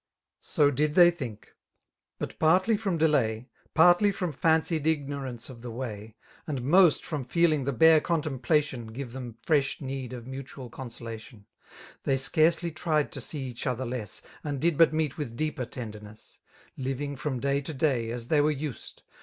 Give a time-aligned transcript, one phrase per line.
[0.39, 1.51] So did they think;—
[2.19, 3.49] ^but partly from delay.
[3.75, 6.15] Partly from fancied ignorance of the way.
[6.47, 11.45] And most from fe^ng the bare contemplatien Give them fresh need of mutual consolation,'
[12.03, 14.23] They scarcely tried to see each other less.
[14.43, 16.39] And did but meet vfdth deejper tenderness,
[16.79, 19.03] Xiiving, from day to day, as they were used.